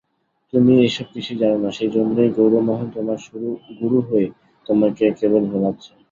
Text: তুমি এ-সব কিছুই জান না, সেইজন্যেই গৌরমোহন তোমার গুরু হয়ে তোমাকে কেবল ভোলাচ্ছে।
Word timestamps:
তুমি 0.53 0.73
এ-সব 0.81 1.07
কিছুই 1.13 1.37
জান 1.41 1.53
না, 1.63 1.69
সেইজন্যেই 1.77 2.29
গৌরমোহন 2.37 2.87
তোমার 2.95 3.17
গুরু 3.79 3.99
হয়ে 4.07 4.27
তোমাকে 4.65 5.03
কেবল 5.19 5.43
ভোলাচ্ছে। 5.51 5.91